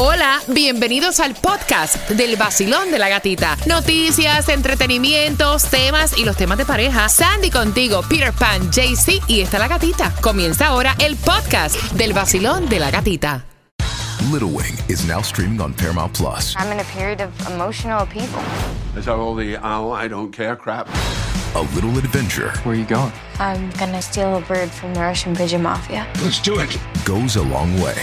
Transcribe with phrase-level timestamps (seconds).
[0.00, 3.56] Hola, bienvenidos al podcast del vacilón de la gatita.
[3.66, 7.08] Noticias, entretenimientos, temas y los temas de pareja.
[7.08, 10.14] Sandy contigo, Peter Pan, JC y está la gatita.
[10.20, 13.44] Comienza ahora el podcast del vacilón de la gatita.
[14.30, 16.54] Little Wing is now streaming on Paramount Plus.
[16.56, 18.40] I'm in a period of emotional upheaval.
[18.96, 20.86] Is that all the oh, I don't care crap?
[21.56, 23.10] A little adventure Where are you going?
[23.40, 26.06] I'm gonna steal a bird from the Russian pigeon mafia.
[26.22, 26.78] Let's do it.
[27.04, 27.96] goes a long way.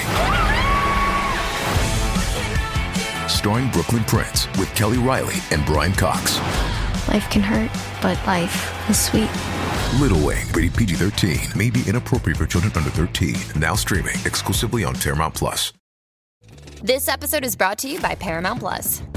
[3.28, 6.38] Starring Brooklyn Prince with Kelly Riley and Brian Cox.
[7.08, 9.30] Life can hurt, but life is sweet.
[10.00, 13.36] Little Wing, rated PG 13, may be inappropriate for children under 13.
[13.60, 15.74] Now streaming exclusively on Paramount Plus.
[16.84, 19.02] This episode is brought to you by Paramount Plus.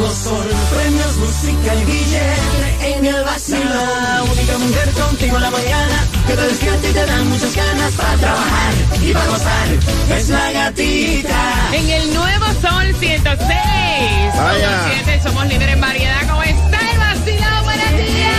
[0.00, 0.46] Nuevo sol.
[0.74, 3.68] Premios, música y billete en el vacilón.
[3.68, 7.92] La única mujer contigo en la mañana que te despierta y te da muchas ganas
[7.92, 9.68] para trabajar y para gozar.
[10.16, 11.68] Es la gatita.
[11.74, 13.48] En el nuevo Sol 106.
[14.38, 14.88] Vaya.
[15.04, 16.26] 7, somos líderes en variedad.
[16.30, 17.64] ¿Cómo está el vacilón?
[17.64, 18.34] Buenos días.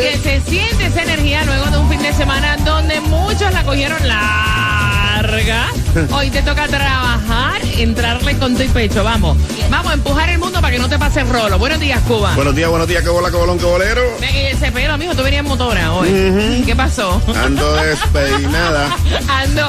[0.00, 4.08] Que se siente esa energía luego de un fin de semana donde muchos la cogieron
[4.08, 5.68] larga.
[6.12, 9.04] Hoy te toca trabajar, entrarle con tu pecho.
[9.04, 9.36] Vamos,
[9.70, 11.56] vamos a empujar el mundo para que no te pase el rolo.
[11.58, 12.34] Buenos días, Cuba.
[12.34, 14.02] Buenos días, buenos días, que bola, que bolón, que bolero.
[14.20, 16.62] Ve ese pelo, mijo, tú venías en motora hoy.
[16.66, 17.22] ¿Qué pasó?
[17.44, 18.96] Ando despeinada.
[19.28, 19.68] Ando.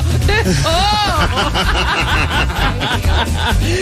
[0.65, 1.15] ¡Oh!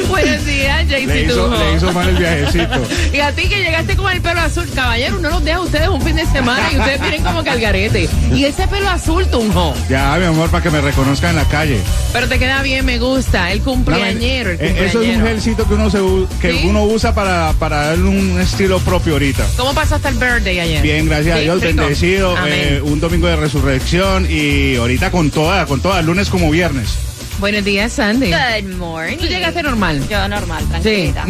[0.10, 1.58] Buenos días, Le JC hizo, Tujo.
[1.58, 2.82] le hizo mal el viajecito.
[3.14, 5.88] Y a ti que llegaste con el pelo azul, caballero, no los deja a ustedes
[5.88, 8.10] un fin de semana y ustedes vienen como calgarete.
[8.34, 9.74] Y ese pelo azul, Tunjo.
[9.90, 11.80] Ya, mi amor, para que me reconozcan en la calle.
[12.12, 13.52] Pero te queda bien, me gusta.
[13.52, 15.28] El cumpleañero, el Eh, Eso es un cumpleañero.
[15.28, 16.00] gelcito que uno se
[16.42, 16.62] que ¿Sí?
[16.66, 19.46] uno usa para, para darle un estilo propio ahorita.
[19.56, 20.82] ¿Cómo pasaste el birthday ayer?
[20.82, 21.76] Bien, gracias a Dios, rico.
[21.82, 22.36] bendecido.
[22.48, 26.96] Eh, un domingo de resurrección y ahorita con toda, con toda, lunes como viernes.
[27.40, 28.28] Buenos días, Sandy.
[28.32, 29.18] Good morning.
[29.18, 30.08] ¿Tú llegaste normal?
[30.08, 31.24] Yo normal, Sí, tranquilita.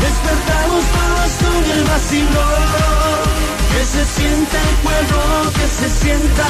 [0.01, 3.38] Despertamos todos con el vacilón.
[3.79, 6.47] Que se sienta el pueblo, que se sienta.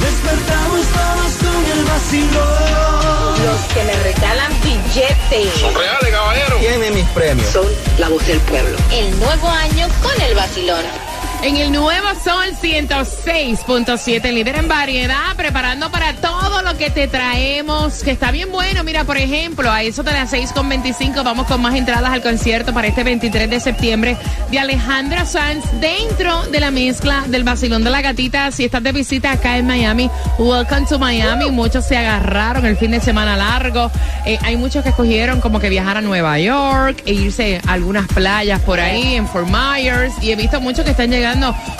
[0.00, 3.44] Despertamos todos con el vacilón.
[3.44, 5.74] Los que me regalan billetes.
[5.74, 6.56] Reales, caballero.
[6.56, 7.46] Tiene mis premios.
[7.46, 7.66] Son
[7.98, 8.78] la voz del pueblo.
[8.90, 11.09] El nuevo año con el vacilón.
[11.42, 18.02] En el nuevo Sol 106.7, líder en variedad, preparando para todo lo que te traemos,
[18.02, 18.84] que está bien bueno.
[18.84, 22.88] Mira, por ejemplo, a eso de las 6.25 vamos con más entradas al concierto para
[22.88, 24.18] este 23 de septiembre
[24.50, 28.50] de Alejandra Sanz dentro de la mezcla del vacilón de la gatita.
[28.50, 31.50] Si estás de visita acá en Miami, welcome to Miami.
[31.50, 33.90] Muchos se agarraron el fin de semana largo.
[34.26, 38.06] Eh, hay muchos que escogieron como que viajar a Nueva York e irse a algunas
[38.08, 40.12] playas por ahí en Fort Myers.
[40.20, 41.29] Y he visto muchos que están llegando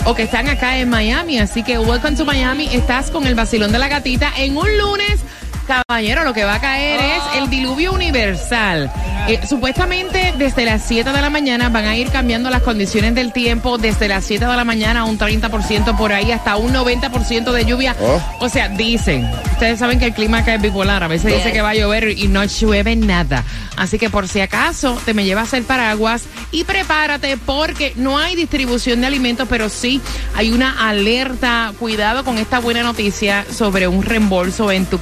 [0.05, 1.39] o que están acá en Miami.
[1.39, 2.69] Así que welcome to Miami.
[2.71, 5.19] Estás con el vacilón de la gatita en un lunes.
[5.67, 8.91] Caballero, lo que va a caer es el diluvio universal.
[9.27, 13.31] Eh, supuestamente desde las 7 de la mañana van a ir cambiando las condiciones del
[13.31, 17.65] tiempo, desde las 7 de la mañana un 30% por ahí hasta un 90% de
[17.65, 17.95] lluvia.
[18.01, 18.21] Oh.
[18.39, 21.61] O sea, dicen, ustedes saben que el clima acá es bipolar, a veces dice que
[21.61, 23.43] va a llover y no llueve nada.
[23.77, 28.35] Así que por si acaso te me llevas el paraguas y prepárate porque no hay
[28.35, 30.01] distribución de alimentos, pero sí
[30.35, 31.73] hay una alerta.
[31.79, 34.99] Cuidado con esta buena noticia sobre un reembolso en tus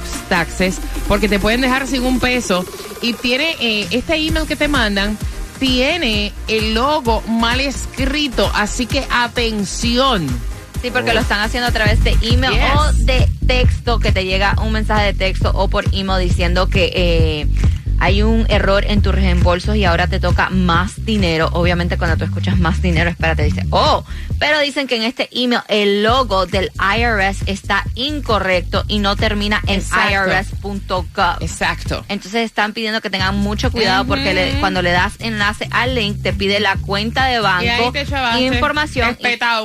[0.50, 2.64] taxes, porque te pueden dejar sin un peso.
[3.02, 5.16] Y tiene eh, este email que te mandan,
[5.58, 10.26] tiene el logo mal escrito, así que atención.
[10.82, 12.62] Sí, porque lo están haciendo a través de email Yes.
[12.78, 16.90] o de texto, que te llega un mensaje de texto o por email diciendo que
[16.94, 17.46] eh,
[18.00, 21.48] hay un error en tus reembolsos y ahora te toca más dinero.
[21.52, 24.04] Obviamente cuando tú escuchas más dinero, espérate, dice, oh,
[24.38, 29.60] pero dicen que en este email el logo del IRS está incorrecto y no termina
[29.66, 31.36] en irs.gov.
[31.40, 32.04] Exacto.
[32.08, 36.22] Entonces están pidiendo que tengan mucho cuidado porque le- cuando le das enlace al link
[36.22, 38.42] te pide la cuenta de banco Y ahí te chavaste.
[38.42, 39.08] información.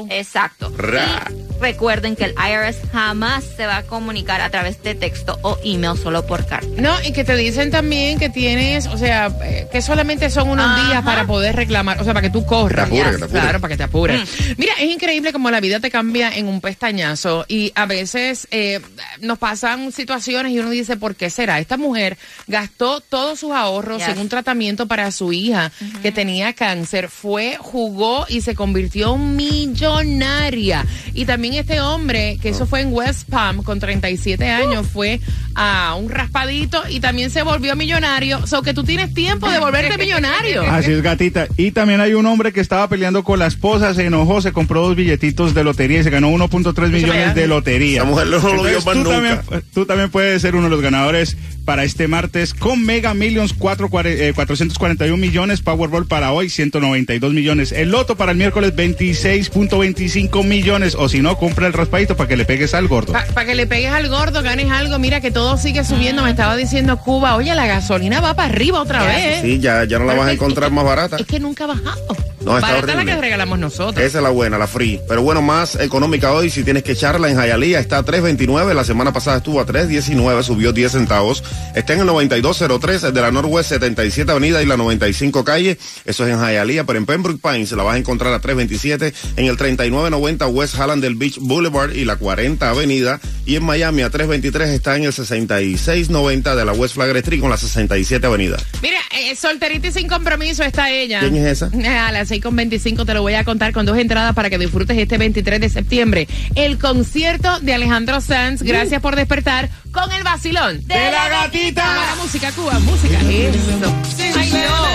[0.09, 0.73] Exacto.
[0.77, 1.25] Ra.
[1.31, 5.57] Y recuerden que el IRS jamás se va a comunicar a través de texto o
[5.63, 6.67] email solo por carta.
[6.77, 10.65] No, y que te dicen también que tienes, o sea, eh, que solamente son unos
[10.65, 10.87] Ajá.
[10.89, 12.89] días para poder reclamar, o sea, para que tú corras.
[12.89, 13.31] Te que te apures.
[13.31, 14.21] Claro, para que te apures.
[14.21, 14.53] Mm.
[14.57, 18.79] Mira, es increíble como la vida te cambia en un pestañazo y a veces eh,
[19.21, 21.59] nos pasan situaciones y uno dice, ¿por qué será?
[21.59, 22.17] Esta mujer
[22.47, 24.09] gastó todos sus ahorros Yes.
[24.09, 29.35] en un tratamiento para su hija que tenía cáncer, fue, jugó y se convirtió en
[29.35, 30.85] millonaria.
[31.13, 35.19] Y también este hombre, que eso fue en West Palm, con 37 años, fue
[35.55, 38.45] a un raspadito y también se volvió millonario.
[38.47, 40.61] So que tú tienes tiempo de volverte millonario.
[40.69, 41.47] Así es, gatita.
[41.57, 44.81] Y también hay un hombre que estaba peleando con la esposa, se enojó, se compró
[44.81, 48.01] dos billetitos de lotería y se ganó 1.3 millones de lotería.
[48.01, 49.11] Esa mujer no lo vio más tú, nunca.
[49.11, 53.53] también, tú también puedes ser uno de los ganadores para este martes con Mega Millions
[53.53, 60.43] 4, eh, 441 millones, Powerball para hoy 192 millones, el Loto para el miércoles 26.25
[60.45, 63.13] millones o si no, compra el raspadito para que le pegues al gordo.
[63.13, 64.99] Para que le pegues al gordo, ganes algo.
[64.99, 66.23] Mira que todo sigue subiendo.
[66.23, 69.41] Me estaba diciendo Cuba, oye, la gasolina va para arriba otra vez.
[69.41, 71.17] Sí, ya, ya no la Pero vas a que- encontrar más barata.
[71.17, 72.15] Es que nunca ha bajado.
[72.45, 73.15] No, está Barata la horrible.
[73.15, 74.03] que regalamos nosotros.
[74.03, 74.99] Esa es la buena, la free.
[75.07, 78.73] Pero bueno, más económica hoy, si tienes que echarla en Hialeah, está a 3.29.
[78.73, 81.43] La semana pasada estuvo a 3.19, subió 10 centavos.
[81.75, 85.77] Está en el 9203 de la Northwest 77 Avenida y la 95 Calle.
[86.05, 89.45] Eso es en Hialeah, pero en Pembroke Pines la vas a encontrar a 3.27 en
[89.45, 93.19] el 3990 West Hallandale Beach Boulevard y la 40 Avenida.
[93.45, 97.49] Y en Miami a 3.23 está en el 6690 de la West Flagler Street con
[97.49, 98.57] la 67 Avenida.
[98.81, 101.19] Mira, eh, solterita y sin compromiso está ella.
[101.19, 101.69] ¿Quién es esa?
[102.07, 104.57] A las 6 con 25 te lo voy a contar con dos entradas para que
[104.57, 106.27] disfrutes este 23 de septiembre.
[106.55, 108.61] El concierto de Alejandro Sanz.
[108.61, 110.85] Gracias por despertar con el vacilón.
[110.85, 111.83] ¡De la gatita!
[111.83, 113.17] Para música, Cuba, música.
[113.21, 113.93] Eso.
[114.37, 114.85] Ay, no.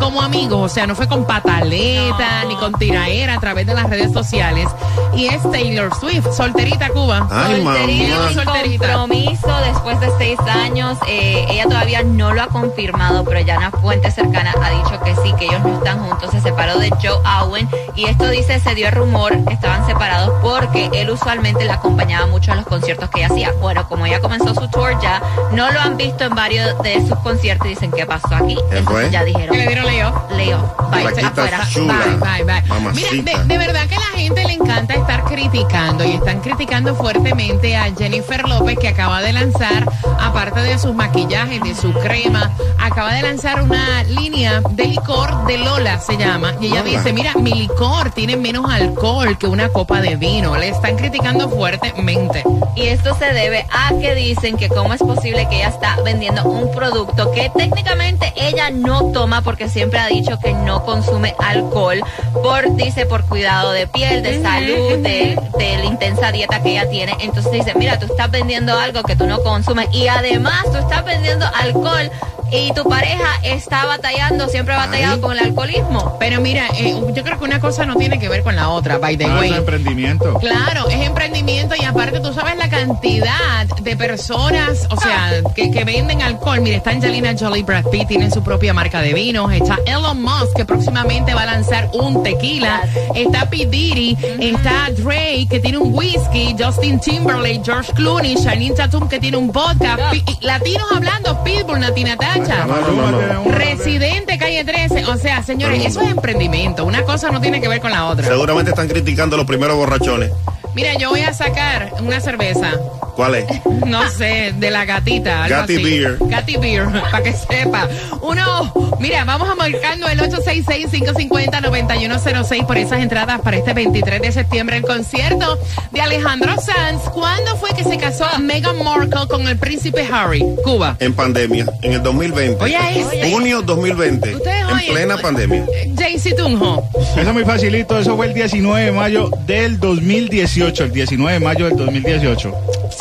[0.00, 3.88] como amigos, o sea, no fue con pataleta ni con tiraera a través de las
[3.88, 4.66] redes sociales.
[5.14, 7.26] Y es Taylor Swift, solterita Cuba.
[7.30, 8.94] Ay, Solterita, Solterita.
[8.94, 10.98] compromiso después de seis años.
[11.06, 15.14] Eh, ella todavía no lo ha confirmado, pero ya una fuente cercana ha dicho que
[15.16, 16.30] sí, que ellos no están juntos.
[16.30, 20.32] Se separó de Joe Owen y esto dice, se dio el rumor que estaban separados
[20.42, 23.52] porque él usualmente la acompañaba mucho en los conciertos que ella hacía.
[23.60, 25.20] Bueno, como ella comenzó su tour ya,
[25.52, 28.56] no lo han visto en varios de sus conciertos y dicen, ¿qué pasó aquí?
[28.70, 29.56] ¿Qué Entonces ya dijeron,
[29.90, 30.26] leo.
[30.36, 31.66] Leo, bye, Flaquita afuera.
[31.70, 31.94] chula.
[32.20, 32.92] Bye, bye, bye.
[32.94, 36.94] Mira, de, de verdad que a la gente le encanta estar criticando y están criticando
[36.94, 39.86] fuertemente a Jennifer López que acaba de lanzar,
[40.20, 45.58] aparte de sus maquillajes, de su crema, acaba de lanzar una línea de licor de
[45.58, 46.54] Lola, se llama.
[46.60, 46.90] Y ella Lola.
[46.98, 50.56] dice, mira, mi licor tiene menos alcohol que una copa de vino.
[50.56, 52.42] Le están criticando fuertemente.
[52.76, 56.44] Y esto se debe a que dicen que cómo es posible que ella está vendiendo
[56.44, 62.02] un producto que técnicamente ella no toma porque siempre ha dicho que no consume alcohol
[62.42, 66.86] por, dice, por cuidado de piel, de salud, de, de la intensa dieta que ella
[66.90, 67.16] tiene.
[67.20, 71.02] Entonces dice, mira, tú estás vendiendo algo que tú no consumes y además tú estás
[71.02, 72.10] vendiendo alcohol
[72.52, 75.20] y tu pareja está batallando, siempre ha batallado Ay.
[75.20, 76.16] con el alcoholismo.
[76.18, 78.98] Pero mira, eh, yo creo que una cosa no tiene que ver con la otra,
[78.98, 79.50] by the Ah, way.
[79.50, 80.34] es emprendimiento.
[80.34, 85.84] Claro, es emprendimiento y aparte tú sabes la cantidad de personas, o sea, que, que
[85.84, 86.60] venden alcohol.
[86.60, 89.52] Mira, está Angelina Jolie, Brad Pitt, tienen su propia marca de vinos.
[89.52, 92.82] Está Elon Musk, que próximamente va a lanzar un tequila.
[93.14, 93.66] Está P.
[93.66, 96.54] Diddy, está Drake, que tiene un whisky.
[96.58, 99.96] Justin Timberlake, George Clooney, Shannon Tatum, que tiene un vodka.
[100.40, 102.39] Latinos hablando, Pitbull, Nati Natacha.
[102.40, 102.66] Muchacha.
[102.66, 103.50] No, no, no, no.
[103.52, 105.04] Residente calle 13.
[105.06, 106.84] O sea, señores, eso es emprendimiento.
[106.84, 108.26] Una cosa no tiene que ver con la otra.
[108.26, 110.32] Seguramente están criticando los primeros borrachones.
[110.74, 112.78] Mira, yo voy a sacar una cerveza.
[113.20, 113.44] ¿Cuál es?
[113.86, 115.44] No sé, de la gatita.
[115.44, 115.82] algo Gatti así.
[115.82, 116.16] Beer.
[116.20, 117.86] Gatti Beer, para que sepa.
[118.22, 124.78] Uno, mira, vamos a marcando el 866-550-9106 por esas entradas para este 23 de septiembre,
[124.78, 125.58] el concierto
[125.90, 127.02] de Alejandro Sanz.
[127.12, 130.42] ¿Cuándo fue que se casó Meghan Markle con el príncipe Harry?
[130.64, 130.96] Cuba.
[130.98, 132.64] En pandemia, en el 2020.
[132.64, 133.30] Oye, este.
[133.30, 134.36] Junio 2020.
[134.36, 135.66] Ustedes en oyen, plena oye, pandemia.
[135.94, 136.88] Jaycee Tunjo.
[136.94, 141.40] Eso es muy facilito, eso fue el 19 de mayo del 2018, el 19 de
[141.40, 142.54] mayo del 2018.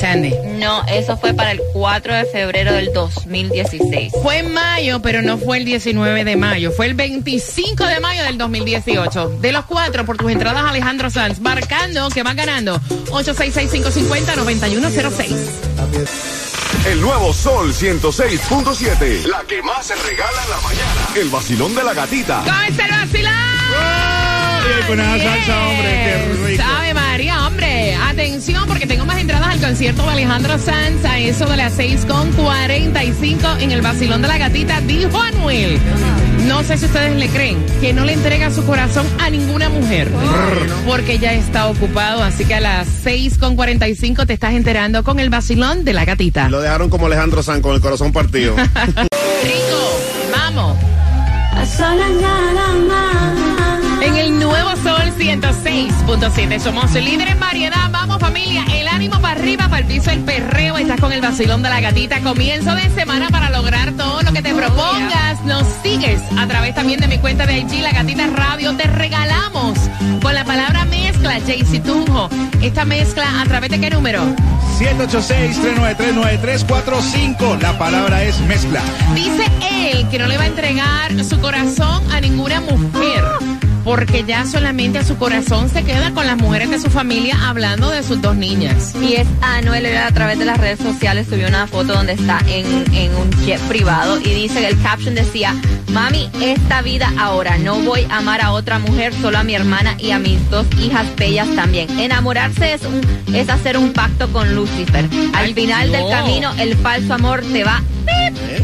[0.10, 0.34] Sandy.
[0.58, 4.14] No, eso fue para el 4 de febrero del 2016.
[4.24, 6.72] Fue en mayo, pero no fue el 19 de mayo.
[6.72, 9.38] Fue el 25 de mayo del 2018.
[9.42, 15.36] De los cuatro, por tus entradas, Alejandro Sanz, marcando que van ganando 866-550-9106.
[16.86, 19.26] El nuevo Sol 106.7.
[19.26, 21.08] La que más se regala en la mañana.
[21.16, 22.42] El vacilón de la gatita.
[22.46, 23.34] ¿Cómo está el vacilón?
[24.70, 26.64] Y con esa salsa, hombre, qué rico.
[26.64, 27.96] Sabe María, hombre.
[27.96, 33.60] Atención, porque tengo más entradas al concierto de Alejandro Sanz a eso de las 6.45
[33.60, 35.78] en el vacilón de la gatita, dijo Anuel.
[36.48, 40.10] No sé si ustedes le creen que no le entrega su corazón a ninguna mujer.
[40.88, 45.84] Porque ya está ocupado, así que a las 6.45 te estás enterando con el vacilón
[45.84, 46.48] de la gatita.
[46.48, 48.56] Lo dejaron como Alejandro San con el corazón partido.
[49.44, 50.00] Rico,
[50.32, 50.78] vamos.
[54.02, 57.90] En el nuevo Sol 106.7 somos líder en variedad.
[57.92, 60.78] Vamos familia, el ánimo para arriba, para el piso, el perreo.
[60.78, 62.22] Estás con el vacilón de la gatita.
[62.22, 65.44] Comienzo de semana para lograr todo lo que te propongas.
[65.44, 68.74] Nos sigues a través también de mi cuenta de IG, La Gatita Radio.
[68.76, 69.78] Te regalamos
[70.22, 72.30] con la palabra mezcla, Jaycee Tunjo.
[72.62, 74.24] Esta mezcla, ¿a través de qué número?
[74.80, 77.60] 786-393-9345.
[77.62, 78.82] La palabra es mezcla.
[79.14, 79.46] Dice
[79.92, 83.24] él que no le va a entregar su corazón a ninguna mujer.
[83.90, 87.90] Porque ya solamente a su corazón se queda con las mujeres de su familia hablando
[87.90, 88.94] de sus dos niñas.
[89.02, 92.68] Y es Anuel a través de las redes sociales subió una foto donde está en,
[92.94, 95.56] en un jet privado y dice que el caption decía,
[95.92, 99.96] mami, esta vida ahora, no voy a amar a otra mujer, solo a mi hermana
[99.98, 101.90] y a mis dos hijas bellas también.
[102.00, 103.02] Enamorarse es, un,
[103.34, 105.06] es hacer un pacto con Lucifer.
[105.34, 106.10] Al Ay, final del no.
[106.10, 107.82] camino, el falso amor te va...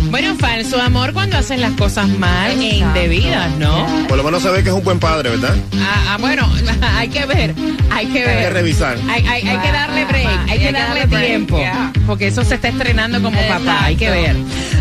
[0.10, 3.86] Bueno, falso amor cuando hacen las cosas mal e indebidas, ¿no?
[4.08, 5.56] Por lo menos se ve que es un buen padre, ¿verdad?
[5.80, 6.48] Ah, ah, bueno,
[6.98, 7.54] hay que ver,
[7.92, 8.30] hay que ver.
[8.38, 8.98] Hay que revisar.
[9.10, 11.92] Hay, hay- hay que darle break, que que darle tiempo, yeah.
[12.06, 14.36] porque eso se está estrenando como papá, hay que ver.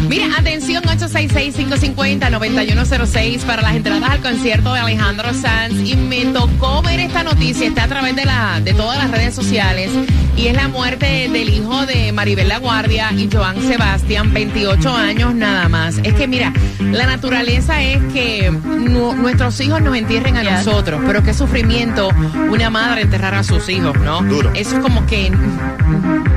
[0.09, 5.75] Mira, atención, 866-550-9106 para las entradas al concierto de Alejandro Sanz.
[5.85, 9.35] Y me tocó ver esta noticia, está a través de, la, de todas las redes
[9.35, 9.91] sociales,
[10.37, 15.35] y es la muerte del hijo de Maribel La Guardia y Joan Sebastián, 28 años
[15.35, 15.99] nada más.
[16.03, 21.23] Es que mira, la naturaleza es que nu- nuestros hijos nos entierren a nosotros, pero
[21.23, 22.09] qué sufrimiento
[22.51, 24.23] una madre enterrar a sus hijos, ¿no?
[24.23, 24.51] Duro.
[24.55, 25.31] Eso es como que,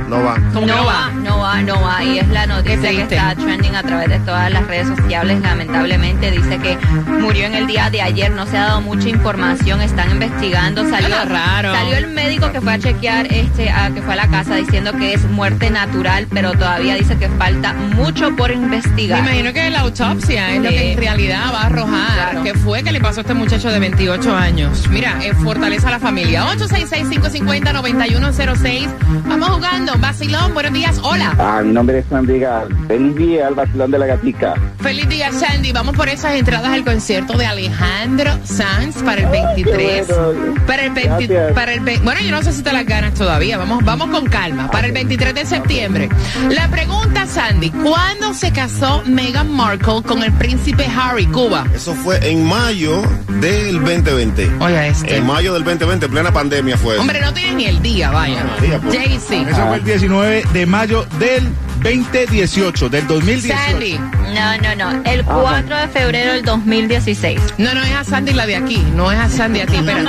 [0.08, 0.38] No va.
[0.38, 2.02] No va, no va, no va.
[2.04, 5.40] Y es la noticia que está trending a través de todas las redes sociales.
[5.42, 6.78] Lamentablemente dice que
[7.20, 8.30] murió en el día de ayer.
[8.30, 9.80] No se ha dado mucha información.
[9.82, 10.88] Están investigando.
[10.88, 11.74] Salió, raro.
[11.74, 14.92] salió el médico que fue a chequear, este, a, que fue a la casa diciendo
[14.92, 19.18] que es muerte natural, pero todavía dice que falta mucho por Me investigar.
[19.20, 20.74] imagino que la autopsia es lo Sí.
[20.74, 22.42] que en realidad va a arrojar Claro.
[22.44, 24.88] qué fue que le pasó a este muchacho de 28 años.
[24.88, 26.44] Mira, eh, fortaleza a la familia.
[26.46, 28.88] 866-550-9106.
[29.28, 29.92] Vamos jugando.
[29.98, 30.98] Vacilón, buenos días.
[31.02, 31.34] Hola.
[31.38, 32.68] Ah, mi nombre es Juan Vigal.
[32.88, 34.54] Feliz día al vacilón de la gatica.
[34.80, 35.72] Feliz día, Sandy.
[35.72, 40.06] Vamos por esas entradas al concierto de Alejandro Sanz para el 23.
[40.06, 40.54] qué bueno.
[40.66, 41.52] Para el 20 Gracias.
[41.52, 43.58] para el ve- bueno, yo no sé si te las ganas todavía.
[43.58, 44.70] Vamos, vamos con calma.
[44.70, 46.08] Para el 23 de septiembre.
[46.50, 51.66] La pregunta, Sandy, ¿cuándo se casó Meghan Markle con el príncipe Harry, Cuba?
[51.74, 53.02] Eso fue en mayo
[53.40, 54.50] del 2020.
[54.60, 55.16] Oiga este.
[55.16, 56.98] En mayo del 2020, en plena pandemia fue.
[56.98, 58.42] Hombre, no tienes ni el día, vaya.
[58.44, 58.94] No, día, pues.
[59.18, 59.50] Jaycee.
[59.50, 61.48] Eso fue el 19 de mayo del
[61.82, 63.56] 2018, del 2018.
[63.70, 63.98] Sandy.
[64.34, 65.02] No, no, no.
[65.04, 67.40] El 4 de febrero del 2016.
[67.58, 70.08] No, no es a Sandy la de aquí, no es a Sandy aquí, espérate.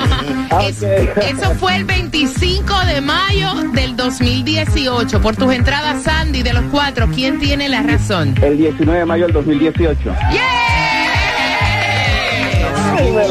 [0.67, 1.17] Es- Ok.
[1.23, 5.21] eso fue el 25 de mayo del 2018.
[5.21, 8.35] Por tus entradas, Sandy, de los cuatro, ¿quién tiene la razón?
[8.41, 10.15] El 19 de mayo del 2018.
[10.31, 10.41] ¡Yes!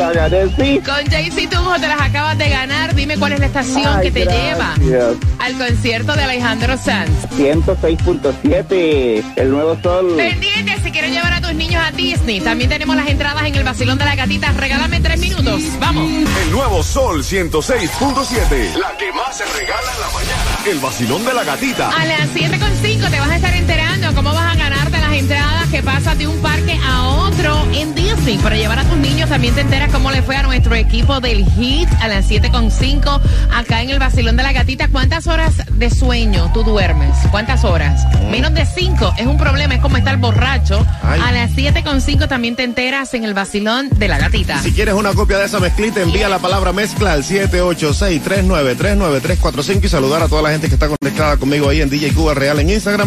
[0.09, 0.81] La gané, sí.
[0.85, 2.95] Con Jaycee Tunjo te las acabas de ganar.
[2.95, 4.79] Dime cuál es la estación Ay, que te gracias.
[4.79, 7.11] lleva al concierto de Alejandro Sanz.
[7.37, 9.25] 106.7.
[9.37, 10.15] El nuevo sol.
[10.17, 13.65] Pendiente, si quieres llevar a tus niños a Disney, también tenemos las entradas en el
[13.65, 14.53] Basilón de la Gatita.
[14.53, 15.62] Regálame tres minutos.
[15.79, 16.09] Vamos.
[16.45, 18.75] El nuevo Sol 106.7.
[18.79, 20.59] La que más se regala en la mañana.
[20.67, 21.88] El vacilón de la gatita.
[21.91, 25.83] A las 7.5 te vas a estar enterando cómo vas a ganarte las entradas que
[25.83, 26.15] pasa
[28.28, 31.18] sí, para llevar a tus niños también te enteras cómo le fue a nuestro equipo
[31.20, 33.23] del HIT a las 7.5
[33.54, 34.88] acá en el Basilón de la Gatita.
[34.88, 37.16] ¿Cuántas horas de sueño tú duermes?
[37.30, 38.06] ¿Cuántas horas?
[38.30, 39.14] Menos de 5.
[39.16, 40.87] Es un problema, es como estar borracho.
[41.02, 41.23] Ay.
[41.25, 44.61] A las 7.5 también te enteras en el Basilón de la Gatita.
[44.61, 50.23] Si quieres una copia de esa mezclita, envía la palabra mezcla al 786-393-9345 y saludar
[50.23, 52.97] a toda la gente que está conectada conmigo ahí en DJ Cuba Real en Instagram.